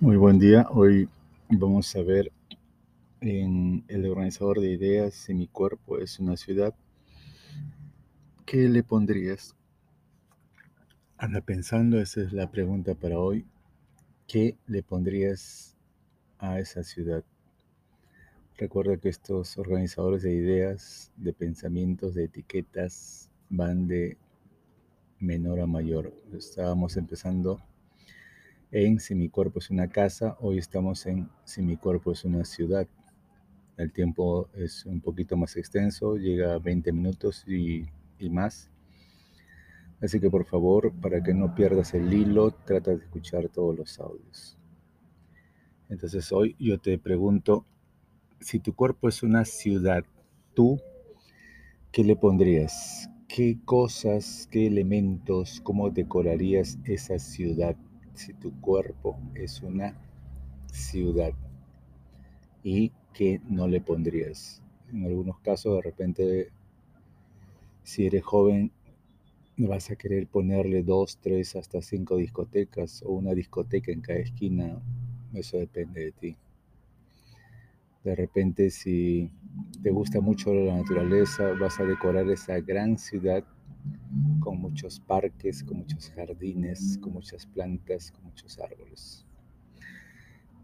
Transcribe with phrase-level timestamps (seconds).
[0.00, 0.64] Muy buen día.
[0.70, 1.08] Hoy
[1.48, 2.30] vamos a ver
[3.20, 6.72] en el organizador de ideas si mi cuerpo es una ciudad.
[8.46, 9.56] ¿Qué le pondrías?
[11.16, 13.44] Anda pensando, esa es la pregunta para hoy.
[14.28, 15.76] ¿Qué le pondrías
[16.38, 17.24] a esa ciudad?
[18.56, 24.16] Recuerda que estos organizadores de ideas, de pensamientos, de etiquetas van de
[25.18, 26.14] menor a mayor.
[26.32, 27.60] Estábamos empezando
[28.70, 32.44] en Si mi cuerpo es una casa, hoy estamos en Si mi cuerpo es una
[32.44, 32.86] ciudad.
[33.76, 37.86] El tiempo es un poquito más extenso, llega a 20 minutos y,
[38.28, 38.70] más.
[40.00, 43.98] Así que por favor, para que no pierdas el hilo, trata de escuchar todos los
[44.00, 44.56] audios.
[45.88, 47.64] Entonces hoy yo te pregunto,
[48.40, 50.04] si tu cuerpo es una ciudad,
[50.54, 50.80] ¿tú
[51.92, 53.08] qué le pondrías?
[53.28, 57.76] ¿Qué cosas, qué elementos, cómo decorarías esa ciudad?
[58.18, 59.96] Si tu cuerpo es una
[60.72, 61.32] ciudad
[62.62, 64.62] y que no le pondrías.
[64.92, 66.52] En algunos casos, de repente,
[67.82, 68.72] si eres joven,
[69.56, 74.80] vas a querer ponerle dos, tres, hasta cinco discotecas o una discoteca en cada esquina.
[75.32, 76.36] Eso depende de ti.
[78.04, 79.30] De repente, si
[79.82, 83.44] te gusta mucho la naturaleza, vas a decorar esa gran ciudad
[84.40, 89.26] con muchos parques, con muchos jardines, con muchas plantas, con muchos árboles.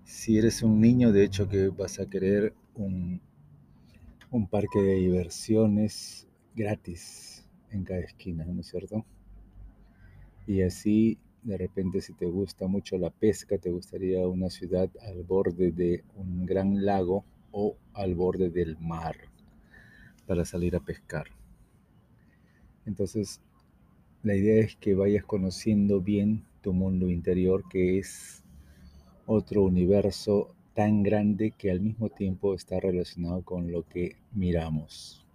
[0.05, 3.21] Si eres un niño, de hecho que vas a querer un,
[4.31, 9.05] un parque de diversiones gratis en cada esquina, ¿no es cierto?
[10.47, 15.23] Y así, de repente, si te gusta mucho la pesca, te gustaría una ciudad al
[15.23, 19.17] borde de un gran lago o al borde del mar
[20.27, 21.27] para salir a pescar.
[22.87, 23.43] Entonces,
[24.23, 28.43] la idea es que vayas conociendo bien tu mundo interior, que es
[29.27, 35.27] otro universo tan grande que al mismo tiempo está relacionado con lo que miramos.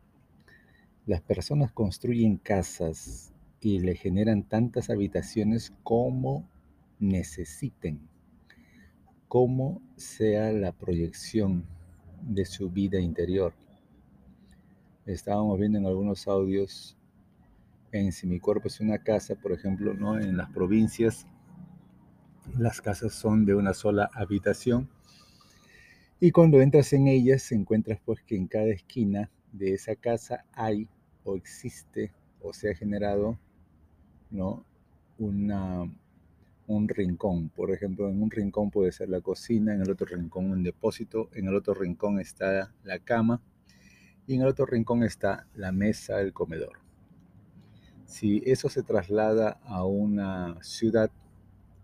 [1.05, 3.31] Las personas construyen casas
[3.61, 6.47] y le generan tantas habitaciones como
[6.99, 7.99] necesiten,
[9.27, 11.65] como sea la proyección
[12.21, 13.53] de su vida interior.
[15.05, 16.97] Estábamos viendo en algunos audios
[17.91, 20.19] en si mi cuerpo es una casa, por ejemplo, ¿no?
[20.19, 21.25] en las provincias
[22.57, 24.89] las casas son de una sola habitación
[26.19, 30.87] y cuando entras en ellas encuentras pues que en cada esquina de esa casa hay
[31.23, 33.37] o existe o se ha generado
[34.29, 34.65] ¿no?
[35.17, 37.49] Un rincón.
[37.49, 41.29] Por ejemplo, en un rincón puede ser la cocina, en el otro rincón un depósito,
[41.33, 43.41] en el otro rincón está la cama
[44.27, 46.79] y en el otro rincón está la mesa, el comedor.
[48.05, 51.11] Si eso se traslada a una ciudad,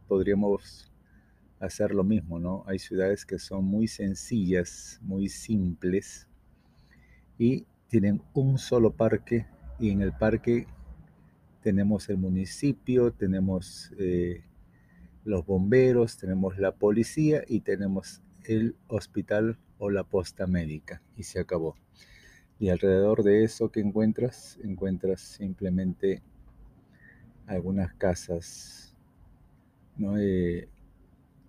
[0.08, 0.92] podríamos
[1.60, 2.64] hacer lo mismo, ¿no?
[2.68, 6.28] Hay ciudades que son muy sencillas, muy simples
[7.38, 9.48] y tienen un solo parque
[9.80, 10.68] y en el parque
[11.66, 14.44] tenemos el municipio, tenemos eh,
[15.24, 21.40] los bomberos, tenemos la policía y tenemos el hospital o la posta médica y se
[21.40, 21.76] acabó.
[22.60, 26.22] Y alrededor de eso que encuentras, encuentras simplemente
[27.48, 28.96] algunas casas
[29.98, 30.20] ¿no?
[30.20, 30.70] Eh,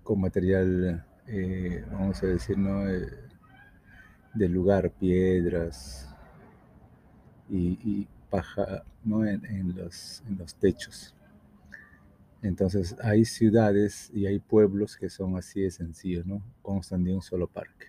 [0.03, 2.87] con material, eh, vamos a decir, ¿no?
[4.33, 6.09] Del lugar, piedras
[7.51, 9.25] y, paja ¿no?
[9.27, 11.15] en, los, en los techos.
[12.43, 16.43] Entonces hay ciudades y hay pueblos que son así de sencillos, ¿no?
[16.63, 17.87] Constan de un solo parque.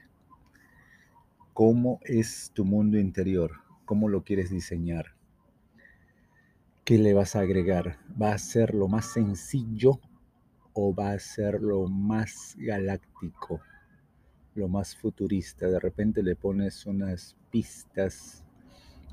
[1.54, 3.52] ¿Cómo es tu mundo interior?
[3.86, 5.16] ¿Cómo lo quieres diseñar?
[6.84, 8.00] ¿Qué le vas a agregar?
[8.20, 10.00] ¿Va a ser lo más sencillo
[10.74, 13.60] o va a ser lo más galáctico,
[14.56, 15.68] lo más futurista?
[15.68, 18.47] De repente le pones unas pistas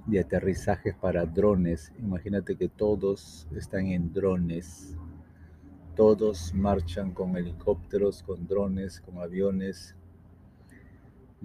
[0.06, 1.92] de aterrizajes para drones.
[1.98, 4.96] Imagínate que todos están en drones.
[5.96, 9.94] Todos marchan con helicópteros, con drones, con aviones,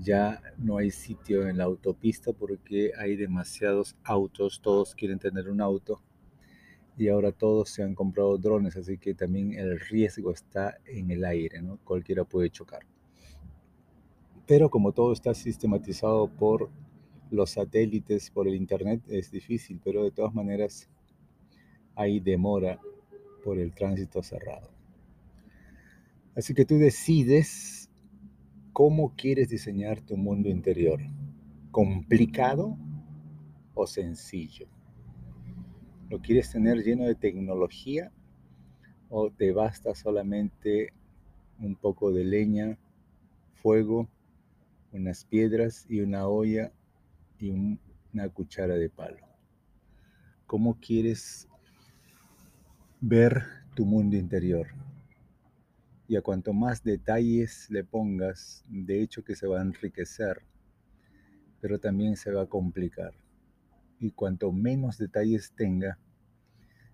[0.02, 5.62] ya no hay sitio en la autopista porque hay demasiados autos, todos quieren tener un
[5.62, 6.02] auto
[6.98, 11.24] y ahora todos se han comprado drones, así que también el riesgo está en el
[11.24, 11.80] aire, ¿no?
[11.84, 12.82] Cualquiera puede chocar.
[14.46, 16.70] Pero como todo está sistematizado por
[17.32, 20.90] los satélites, por el internet, es difícil, pero de todas maneras
[21.96, 22.80] hay demora
[23.44, 24.70] por el tránsito cerrado.
[26.36, 27.80] Así que tú decides
[28.80, 31.02] ¿Cómo quieres diseñar tu mundo interior?
[31.70, 32.78] ¿Complicado
[33.74, 34.68] o sencillo?
[36.10, 38.10] ¿Lo quieres tener lleno de tecnología
[39.10, 40.94] o te basta solamente
[41.60, 42.78] un poco de leña,
[43.56, 44.08] fuego,
[44.94, 46.72] unas piedras y una olla
[47.40, 49.26] y una cuchara de palo.
[50.46, 51.48] ¿Cómo quieres
[53.00, 53.44] ver
[53.76, 54.68] tu mundo interior?
[56.08, 60.42] Y a cuanto más detalles le pongas, de hecho que se va a enriquecer,
[61.62, 63.14] pero también se va a complicar.
[64.00, 66.00] Y cuanto menos detalles tenga,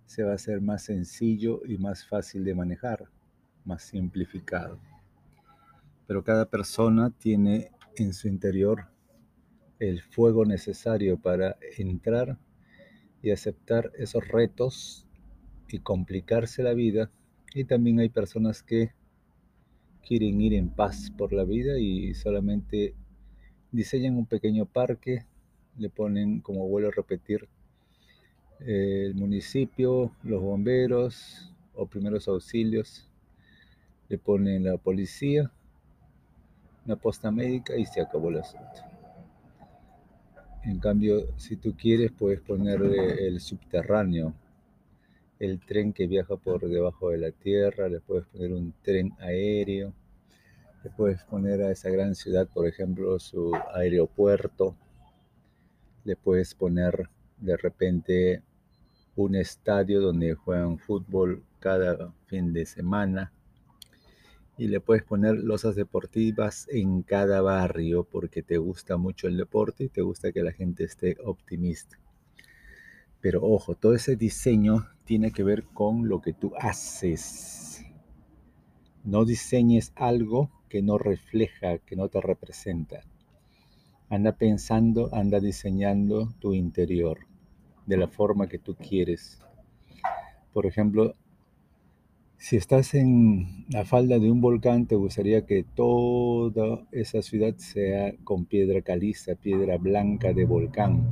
[0.06, 3.10] se va a hacer más sencillo y más fácil de manejar,
[3.64, 4.80] más simplificado.
[6.08, 8.95] Pero cada persona tiene en su interior
[9.80, 12.38] el fuego necesario para entrar
[13.22, 15.06] y aceptar esos retos
[15.70, 17.12] y complicarse la vida.
[17.54, 18.92] Y también hay personas que
[20.06, 22.94] quieren ir en paz por la vida y solamente
[23.72, 25.26] diseñan un pequeño parque,
[25.78, 27.48] le ponen, como vuelvo a repetir,
[28.60, 33.10] el municipio, los bomberos o primeros auxilios,
[34.08, 35.52] le ponen la policía,
[36.86, 38.85] una posta médica y se acabó el asunto.
[40.66, 44.34] En cambio, si tú quieres, puedes ponerle el subterráneo,
[45.38, 49.94] el tren que viaja por debajo de la tierra, le puedes poner un tren aéreo,
[50.84, 54.76] le puedes poner a esa gran ciudad, por ejemplo, su aeropuerto,
[56.04, 58.42] le puedes poner de repente
[59.16, 63.32] un estadio donde juegan fútbol cada fin de semana
[64.58, 69.86] y le puedes poner losas deportivas en cada barrio porque te gusta mucho el deporte
[69.86, 72.00] y te gusta que la gente esté optimista.
[73.20, 77.84] Pero ojo, todo ese diseño tiene que ver con lo que tú haces.
[79.04, 83.02] No diseñes algo que no refleja, que no te representa.
[84.10, 87.20] Anda pensando, anda diseñando tu interior
[87.86, 89.40] de la forma que tú quieres.
[90.54, 91.16] Por ejemplo,
[92.46, 98.14] si estás en la falda de un volcán, te gustaría que toda esa ciudad sea
[98.24, 101.10] con piedra caliza, piedra blanca de volcán.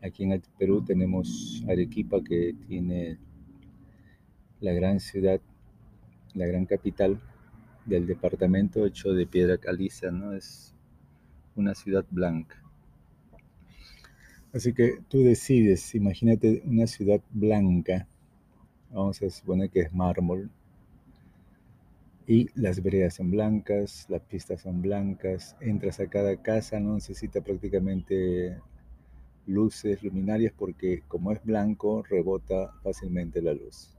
[0.00, 3.18] Aquí en Perú tenemos Arequipa que tiene
[4.60, 5.38] la gran ciudad,
[6.32, 7.20] la gran capital
[7.84, 10.32] del departamento hecho de piedra caliza, ¿no?
[10.32, 10.74] Es
[11.56, 12.56] una ciudad blanca.
[14.54, 18.08] Así que tú decides, imagínate una ciudad blanca
[18.96, 20.50] Vamos a suponer que es mármol.
[22.26, 25.54] Y las veredas son blancas, las pistas son blancas.
[25.60, 28.58] Entras a cada casa, no necesita prácticamente
[29.44, 33.94] luces, luminarias, porque como es blanco, rebota fácilmente la luz.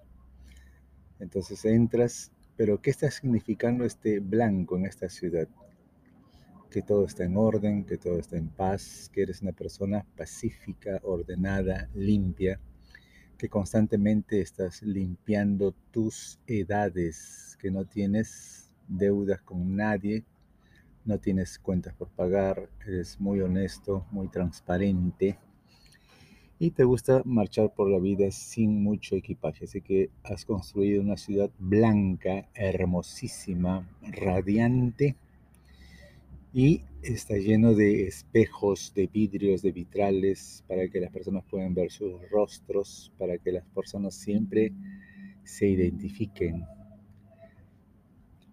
[1.20, 5.48] Entonces entras, pero ¿qué está significando este blanco en esta ciudad?
[6.72, 11.00] Que todo está en orden, que todo está en paz, que eres una persona pacífica,
[11.04, 12.60] ordenada, limpia
[13.38, 20.26] que constantemente estás limpiando tus edades, que no tienes deudas con nadie,
[21.06, 25.38] no tienes cuentas por pagar, eres muy honesto, muy transparente
[26.60, 29.66] y te gusta marchar por la vida sin mucho equipaje.
[29.66, 35.16] Así que has construido una ciudad blanca, hermosísima, radiante
[36.58, 41.92] y está lleno de espejos, de vidrios, de vitrales para que las personas puedan ver
[41.92, 44.74] sus rostros, para que las personas siempre
[45.44, 46.66] se identifiquen.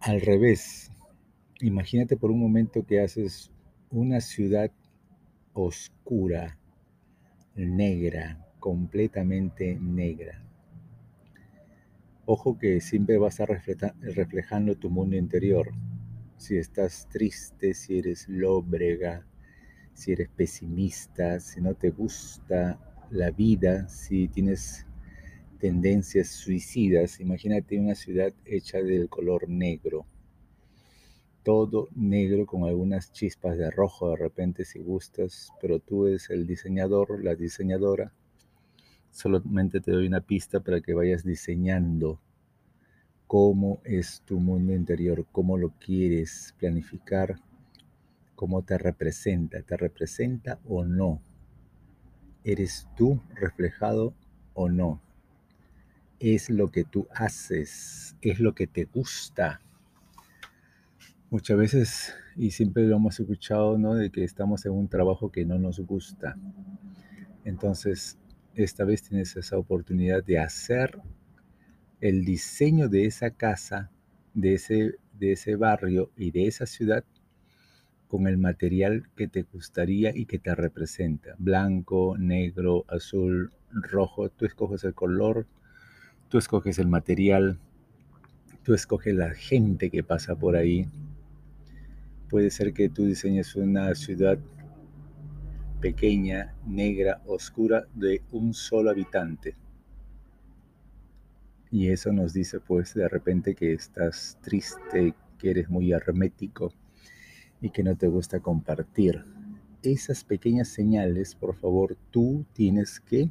[0.00, 0.92] Al revés,
[1.62, 3.50] imagínate por un momento que haces
[3.88, 4.70] una ciudad
[5.54, 6.58] oscura,
[7.54, 10.44] negra, completamente negra.
[12.26, 15.72] Ojo que siempre vas a estar reflejando tu mundo interior
[16.44, 19.26] si estás triste, si eres lóbrega,
[19.94, 22.78] si eres pesimista, si no te gusta
[23.10, 24.86] la vida, si tienes
[25.58, 30.04] tendencias suicidas, imagínate una ciudad hecha del color negro.
[31.42, 36.46] Todo negro con algunas chispas de rojo de repente si gustas, pero tú eres el
[36.46, 38.12] diseñador, la diseñadora.
[39.10, 42.20] Solamente te doy una pista para que vayas diseñando
[43.26, 47.36] cómo es tu mundo interior, cómo lo quieres planificar,
[48.34, 51.20] cómo te representa, te representa o no.
[52.44, 54.14] ¿Eres tú reflejado
[54.52, 55.00] o no?
[56.20, 59.60] Es lo que tú haces, es lo que te gusta.
[61.30, 63.94] Muchas veces, y siempre lo hemos escuchado, ¿no?
[63.94, 66.36] De que estamos en un trabajo que no nos gusta.
[67.44, 68.18] Entonces,
[68.54, 71.00] esta vez tienes esa oportunidad de hacer
[72.04, 73.90] el diseño de esa casa,
[74.34, 77.04] de ese, de ese barrio y de esa ciudad
[78.08, 81.34] con el material que te gustaría y que te representa.
[81.38, 84.28] Blanco, negro, azul, rojo.
[84.28, 85.46] Tú escoges el color,
[86.28, 87.58] tú escoges el material,
[88.64, 90.86] Tú escoges la gente que pasa por ahí.
[92.30, 94.38] Puede ser que tú diseñes una ciudad
[95.82, 99.54] pequeña, negra, oscura, de un solo habitante.
[101.74, 106.72] Y eso nos dice pues de repente que estás triste, que eres muy hermético
[107.60, 109.24] y que no te gusta compartir.
[109.82, 113.28] Esas pequeñas señales, por favor, tú tienes que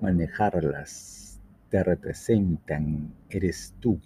[0.00, 1.38] manejarlas.
[1.68, 4.00] Te representan, eres tú.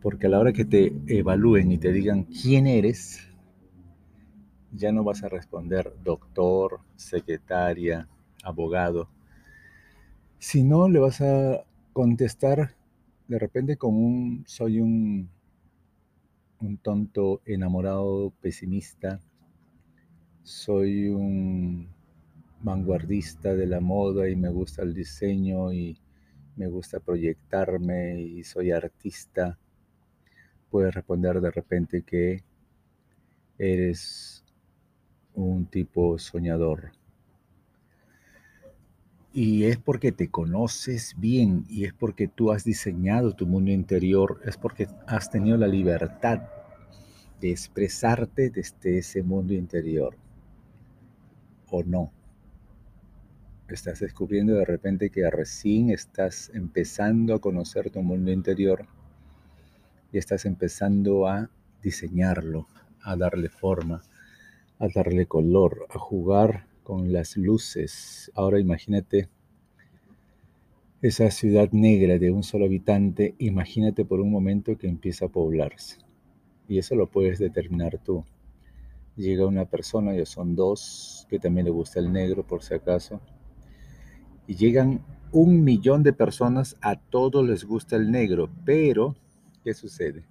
[0.00, 3.28] Porque a la hora que te evalúen y te digan quién eres,
[4.72, 8.08] ya no vas a responder doctor, secretaria,
[8.42, 9.10] abogado,
[10.38, 12.74] sino le vas a contestar
[13.28, 15.28] de repente con un soy un,
[16.60, 19.20] un tonto enamorado pesimista,
[20.42, 21.88] soy un
[22.62, 25.98] vanguardista de la moda y me gusta el diseño y
[26.56, 29.58] me gusta proyectarme y soy artista.
[30.70, 32.42] Puedes responder de repente que
[33.58, 34.44] eres
[35.34, 36.92] un tipo soñador.
[39.32, 44.40] Y es porque te conoces bien y es porque tú has diseñado tu mundo interior,
[44.44, 46.42] es porque has tenido la libertad
[47.40, 50.16] de expresarte desde ese mundo interior.
[51.70, 52.12] ¿O no?
[53.68, 58.86] Estás descubriendo de repente que recién estás empezando a conocer tu mundo interior
[60.12, 61.48] y estás empezando a
[61.82, 62.68] diseñarlo,
[63.00, 64.02] a darle forma
[64.82, 68.30] a darle color, a jugar con las luces.
[68.34, 69.28] Ahora imagínate
[71.00, 75.98] esa ciudad negra de un solo habitante, imagínate por un momento que empieza a poblarse.
[76.68, 78.24] Y eso lo puedes determinar tú.
[79.16, 83.20] Llega una persona, ya son dos, que también le gusta el negro por si acaso,
[84.46, 89.16] y llegan un millón de personas, a todos les gusta el negro, pero
[89.64, 90.24] ¿qué sucede?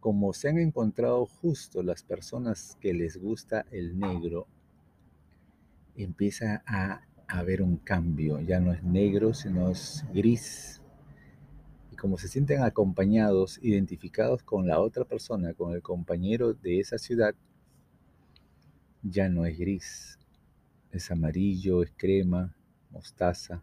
[0.00, 4.46] como se han encontrado justo las personas que les gusta el negro,
[6.04, 8.40] empieza a haber un cambio.
[8.40, 10.82] Ya no es negro, sino es gris.
[11.92, 16.98] Y como se sienten acompañados, identificados con la otra persona, con el compañero de esa
[16.98, 17.34] ciudad,
[19.02, 20.18] ya no es gris.
[20.90, 22.54] Es amarillo, es crema,
[22.90, 23.62] mostaza.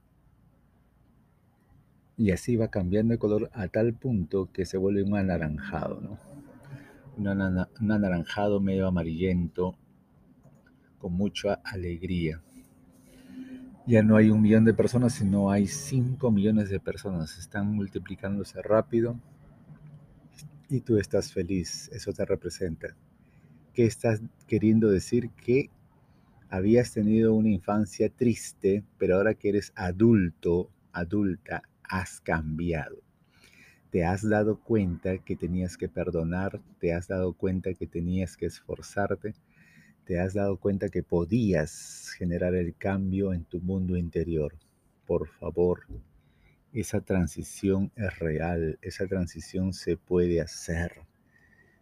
[2.17, 6.17] Y así va cambiando de color a tal punto que se vuelve un anaranjado, ¿no?
[7.17, 9.77] Un, anaranjado medio amarillento,
[11.05, 12.41] con mucha alegría.
[13.85, 17.37] Ya no hay un millón de personas, sino hay cinco millones de personas.
[17.37, 19.15] Están multiplicándose rápido
[20.67, 21.91] y tú estás feliz.
[21.93, 22.95] Eso te representa.
[23.71, 25.29] ¿Qué estás queriendo decir?
[25.29, 25.69] Que
[26.49, 32.97] habías tenido una infancia triste, pero ahora que eres adulto, adulta, has cambiado.
[33.91, 38.47] Te has dado cuenta que tenías que perdonar, te has dado cuenta que tenías que
[38.47, 39.35] esforzarte,
[40.05, 44.55] te has dado cuenta que podías generar el cambio en tu mundo interior.
[45.07, 45.85] Por favor,
[46.73, 50.91] esa transición es real, esa transición se puede hacer.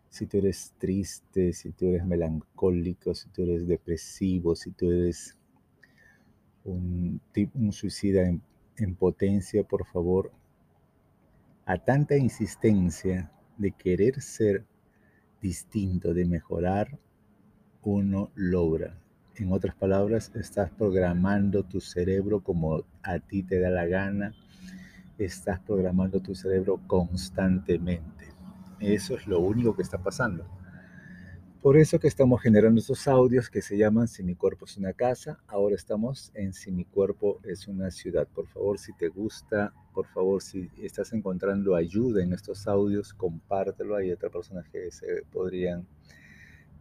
[0.09, 5.37] Si tú eres triste, si tú eres melancólico, si tú eres depresivo, si tú eres
[6.63, 7.19] un,
[7.71, 8.21] suicida
[8.77, 10.31] en potencia, por favor,
[11.65, 14.65] a tanta insistencia de querer ser
[15.41, 16.99] distinto, de mejorar,
[17.83, 18.97] uno logra.
[19.35, 24.35] En otras palabras, estás programando tu cerebro como a ti te da la gana,
[25.17, 28.27] estás programando tu cerebro constantemente.
[28.79, 30.45] Eso es lo único que está pasando.
[31.63, 34.91] Por eso que estamos generando estos audios que se llaman Si mi cuerpo es una
[34.91, 38.27] casa, ahora estamos en Si mi cuerpo es una ciudad.
[38.27, 43.95] Por favor, si te gusta, por favor, si estás encontrando ayuda en estos audios, compártelo.
[43.95, 45.87] Hay otras personas que se podrían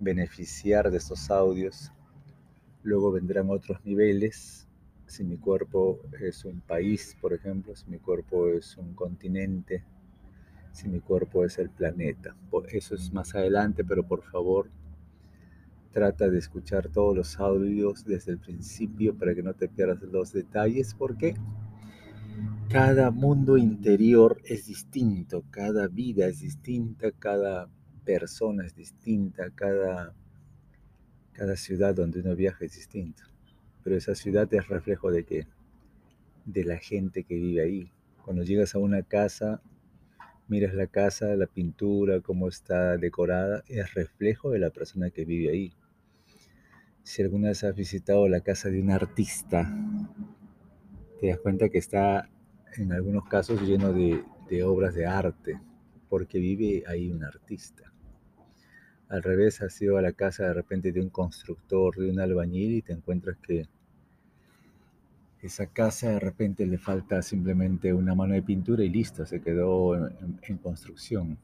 [0.03, 1.93] beneficiar de estos audios.
[2.83, 4.69] Luego vendrán otros niveles.
[5.07, 9.85] Si mi cuerpo es un país, por ejemplo, si mi cuerpo es un continente,
[10.73, 12.35] si mi cuerpo es el planeta.
[12.69, 14.71] Eso es más adelante, pero por favor
[15.93, 20.33] trata de escuchar todos los audios desde el principio para que no te pierdas los
[20.33, 21.35] detalles, porque
[22.71, 27.69] cada mundo interior es distinto, cada vida es distinta, cada
[28.05, 30.15] persona es distinta, cada,
[31.33, 33.25] cada ciudad donde uno viaja es distinta.
[33.83, 35.47] Pero esa ciudad es reflejo de qué?
[36.45, 37.93] De la gente que vive ahí.
[38.25, 39.61] Cuando llegas a una casa,
[40.49, 45.51] miras la casa, la pintura, cómo está decorada, es reflejo de la persona que vive
[45.51, 45.73] ahí.
[47.03, 49.75] Si alguna vez has visitado la casa de un artista,
[51.21, 52.29] te das cuenta que está
[52.77, 55.61] en algunos casos lleno de, de obras de arte,
[56.09, 57.92] porque vive ahí un artista.
[59.13, 62.77] Al revés, has ido a la casa de repente de un constructor, de un albañil
[62.77, 63.69] y te encuentras que
[65.43, 69.97] esa casa de repente le falta simplemente una mano de pintura y listo, se quedó
[69.97, 71.37] en, construcción.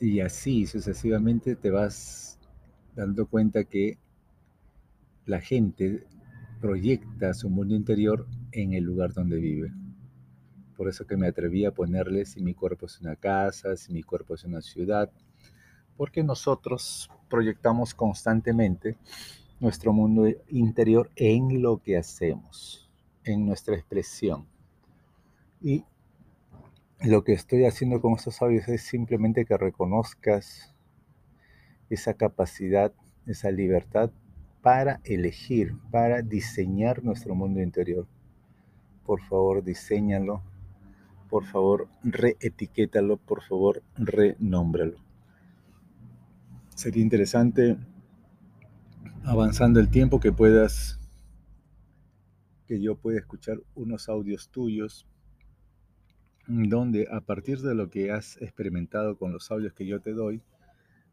[0.00, 2.38] Y así sucesivamente te vas
[2.96, 3.98] dando cuenta que
[5.26, 6.06] la gente
[6.58, 9.74] proyecta su mundo interior en el lugar donde vive.
[10.74, 14.02] Por eso que me atreví a ponerle si mi cuerpo es una casa, si mi
[14.02, 15.12] cuerpo es una ciudad,
[15.96, 18.96] porque nosotros proyectamos constantemente
[19.60, 22.90] nuestro mundo interior en lo que hacemos,
[23.24, 24.46] en nuestra expresión.
[25.60, 25.84] Y
[27.00, 30.74] lo que estoy haciendo con estos audios es simplemente que reconozcas
[31.90, 32.92] esa capacidad,
[33.26, 34.10] esa libertad
[34.62, 38.06] para elegir, para diseñar nuestro mundo interior.
[39.04, 40.42] Por favor, diseñalo.
[41.28, 43.18] Por favor, reetiquétalo.
[43.18, 45.03] Por favor, renómbralo.
[46.74, 47.76] Sería interesante
[49.22, 50.98] avanzando el tiempo que puedas,
[52.66, 55.06] que yo pueda escuchar unos audios tuyos,
[56.48, 60.42] donde a partir de lo que has experimentado con los audios que yo te doy,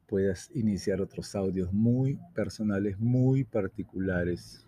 [0.07, 4.67] puedas iniciar otros audios muy personales, muy particulares.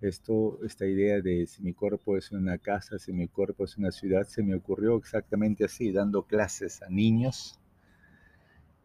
[0.00, 3.92] Esto, esta idea de si mi cuerpo es una casa, si mi cuerpo es una
[3.92, 7.59] ciudad, se me ocurrió exactamente así, dando clases a niños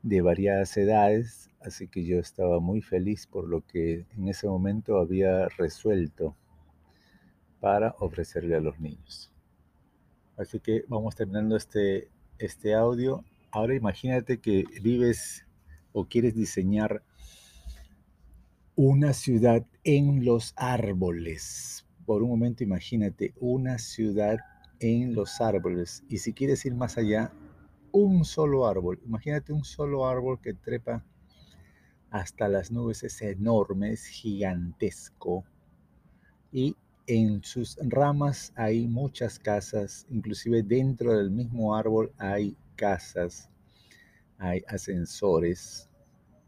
[0.05, 4.99] de variadas edades, así que yo estaba muy feliz por lo que en ese momento
[4.99, 6.35] había resuelto
[7.59, 9.31] para ofrecerle a los niños.
[10.37, 12.07] Así que vamos terminando este,
[12.37, 13.25] este audio.
[13.51, 15.47] Ahora imagínate que vives
[15.91, 17.01] o quieres diseñar
[18.75, 21.87] una ciudad en los árboles.
[22.05, 24.37] Por un momento imagínate una ciudad
[24.79, 26.03] en los árboles.
[26.07, 27.31] Y si quieres ir más allá,
[27.95, 28.99] un solo árbol.
[29.05, 31.03] Imagínate un solo árbol que trepa
[32.09, 35.45] hasta las nubes, es enorme, es gigantesco.
[36.51, 36.75] Y
[37.07, 43.49] en sus ramas hay muchas casas, inclusive dentro del mismo árbol hay casas,
[44.37, 45.89] hay ascensores.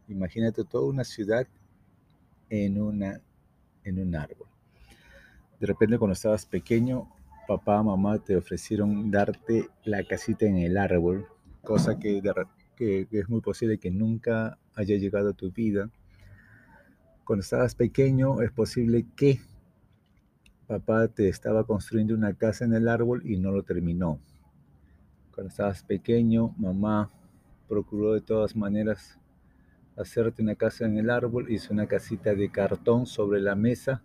[0.10, 1.48] Imagínate toda una ciudad
[2.50, 3.22] en, una,
[3.86, 4.48] en un árbol.
[5.62, 7.10] De repente cuando estabas pequeño,
[7.48, 11.26] papá, mamá te ofrecieron darte la casita en el árbol
[11.68, 12.22] cosa que,
[13.12, 15.90] es muy posible que nunca haya llegado a tu vida.
[17.26, 19.42] Cuando estabas pequeño es posible que
[20.66, 24.18] papá te estaba construyendo una casa en el árbol y no lo terminó.
[25.36, 27.12] Cuando estabas pequeño, mamá
[27.68, 29.20] procuró de todas maneras
[29.98, 34.02] hacerte una casa en el árbol, hizo una casita de cartón sobre la mesa,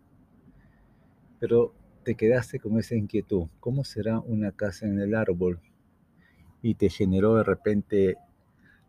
[1.38, 1.72] pero
[2.02, 3.46] te quedaste con esa inquietud.
[3.60, 5.60] ¿Cómo será una casa en el árbol?
[6.62, 8.16] Y te generó de repente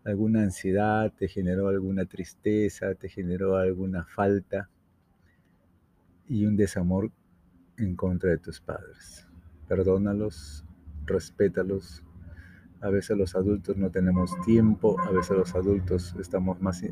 [0.06, 4.70] alguna ansiedad, te generó alguna tristeza, te generó alguna falta
[6.28, 7.12] y un desamor
[7.78, 9.28] en contra de tus padres.
[9.68, 10.66] Perdónalos,
[11.06, 12.04] respétalos.
[12.82, 16.84] A veces los adultos no tenemos tiempo, a veces los adultos estamos más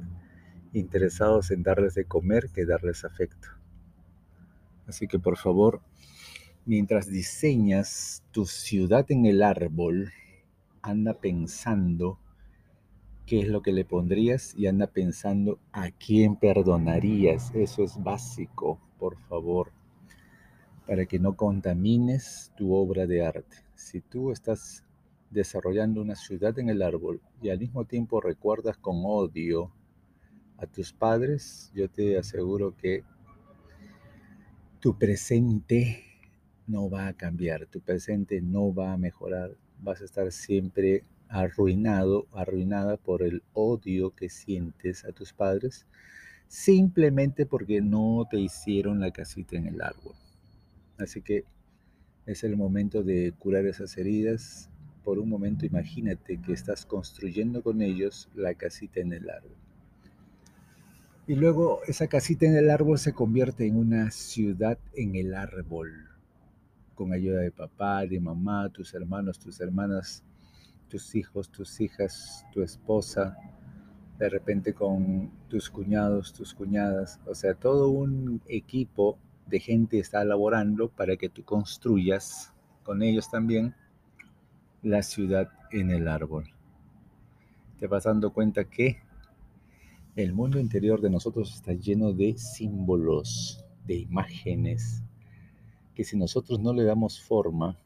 [0.74, 3.50] interesados en darles de comer que darles afecto.
[4.88, 5.82] Así que por favor,
[6.65, 10.12] mientras diseñas tu ciudad en el árbol,
[10.82, 12.20] anda pensando
[13.26, 17.54] qué es lo que le pondrías y anda pensando a quién perdonarías.
[17.56, 19.72] Eso es básico, por favor,
[20.86, 23.58] para que no contamines tu obra de arte.
[23.76, 24.84] Si tú estás
[25.30, 29.72] desarrollando una ciudad en el árbol y al mismo tiempo recuerdas con odio
[30.58, 33.04] a tus padres, yo te aseguro que
[34.80, 36.04] tu presente
[36.67, 42.28] no va a cambiar, tu presente no va a mejorar, vas a estar siempre arruinado,
[42.34, 45.86] arruinada por el odio que sientes a tus padres,
[46.48, 50.13] simplemente porque no te hicieron la casita en el árbol.
[50.98, 51.46] Así que
[52.26, 54.70] es el momento de curar esas heridas.
[55.04, 59.56] Por un momento imagínate que estás construyendo con ellos la casita en el árbol.
[61.28, 66.11] Y luego esa casita en el árbol se convierte en una ciudad en el árbol
[67.02, 70.24] con ayuda de papá, de mamá, tus hermanos, tus hermanas,
[70.88, 73.36] tus hijos, tus hijas, tu esposa,
[74.20, 80.22] de repente con tus cuñados, tus cuñadas, o sea, todo un equipo de gente está
[80.22, 83.74] elaborando para que tú construyas con ellos también
[84.84, 86.52] la ciudad en el árbol.
[87.80, 89.02] Te vas dando cuenta que
[90.16, 95.04] el mundo interior de nosotros está lleno de símbolos, de imágenes,
[96.02, 97.78] que si nosotros no le damos forma,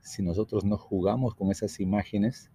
[0.00, 2.50] si nosotros no jugamos con esas imágenes,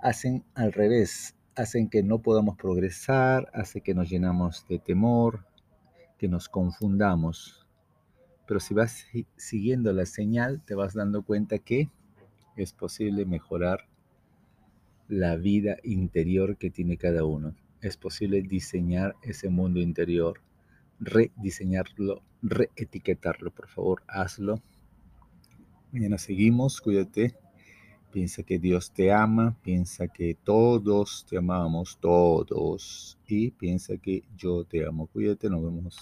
[0.00, 5.46] hacen al revés, hacen que no podamos progresar, hace que nos llenamos de temor,
[6.18, 7.64] que nos confundamos.
[8.48, 11.90] Pero si vas siguiendo la señal, te vas dando cuenta que
[12.56, 13.86] es posible mejorar
[15.06, 17.54] la vida interior que tiene cada uno.
[17.80, 20.40] Es posible diseñar ese mundo interior,
[21.00, 23.50] rediseñarlo, reetiquetarlo.
[23.50, 24.60] Por favor, hazlo.
[25.92, 27.34] Mañana seguimos, cuídate.
[28.12, 33.18] Piensa que Dios te ama, piensa que todos te amamos, todos.
[33.26, 35.08] Y piensa que yo te amo.
[35.08, 35.96] Cuídate, nos vemos.